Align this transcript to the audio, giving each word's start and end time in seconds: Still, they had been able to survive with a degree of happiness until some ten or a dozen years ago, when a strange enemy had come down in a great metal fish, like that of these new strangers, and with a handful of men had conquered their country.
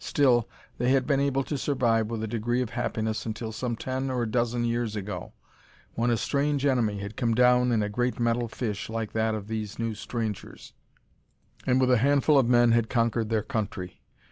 Still, 0.03 0.49
they 0.79 0.89
had 0.89 1.05
been 1.05 1.19
able 1.19 1.43
to 1.43 1.59
survive 1.59 2.07
with 2.09 2.23
a 2.23 2.27
degree 2.27 2.63
of 2.63 2.71
happiness 2.71 3.23
until 3.27 3.51
some 3.51 3.75
ten 3.75 4.09
or 4.09 4.23
a 4.23 4.27
dozen 4.31 4.65
years 4.65 4.95
ago, 4.95 5.33
when 5.93 6.09
a 6.09 6.17
strange 6.17 6.65
enemy 6.65 6.97
had 6.97 7.15
come 7.15 7.35
down 7.35 7.71
in 7.71 7.83
a 7.83 7.87
great 7.87 8.19
metal 8.19 8.47
fish, 8.47 8.89
like 8.89 9.11
that 9.11 9.35
of 9.35 9.47
these 9.47 9.77
new 9.77 9.93
strangers, 9.93 10.73
and 11.67 11.79
with 11.79 11.91
a 11.91 11.97
handful 11.97 12.39
of 12.39 12.49
men 12.49 12.71
had 12.71 12.89
conquered 12.89 13.29
their 13.29 13.43
country. 13.43 14.01